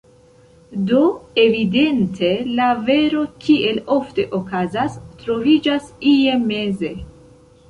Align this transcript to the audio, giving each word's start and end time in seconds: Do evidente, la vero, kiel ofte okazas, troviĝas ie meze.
Do 0.91 1.01
evidente, 1.41 2.31
la 2.61 2.69
vero, 2.87 3.21
kiel 3.43 3.77
ofte 3.97 4.27
okazas, 4.39 4.97
troviĝas 5.21 5.93
ie 6.15 6.41
meze. 6.49 6.93